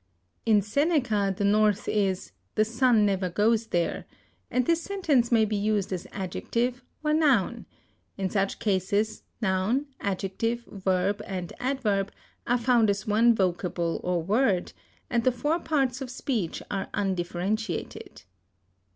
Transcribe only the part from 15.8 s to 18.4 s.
of speech are undifferentiated.